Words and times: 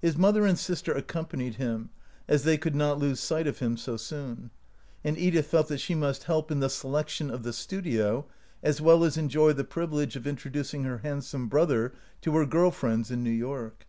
His 0.00 0.16
mother 0.16 0.46
and 0.46 0.56
sister 0.56 0.92
accompanied 0.92 1.56
him, 1.56 1.90
as 2.28 2.44
they 2.44 2.56
could 2.56 2.76
not 2.76 2.96
lose 3.00 3.18
sight 3.18 3.48
of 3.48 3.58
him 3.58 3.76
so 3.76 3.96
soon; 3.96 4.52
and 5.02 5.18
Edith 5.18 5.48
felt 5.48 5.66
that 5.66 5.80
she 5.80 5.96
must 5.96 6.22
help 6.22 6.52
in 6.52 6.60
the 6.60 6.70
selection 6.70 7.28
of 7.28 7.42
the 7.42 7.52
studio 7.52 8.28
as 8.62 8.80
well 8.80 9.02
as 9.02 9.16
enjoy 9.16 9.52
the 9.54 9.64
privilege 9.64 10.14
of 10.14 10.28
introducing 10.28 10.84
her 10.84 10.98
handsome 10.98 11.48
brother 11.48 11.92
to 12.20 12.30
her 12.36 12.46
girl 12.46 12.70
friends 12.70 13.10
in 13.10 13.24
New 13.24 13.30
York. 13.32 13.84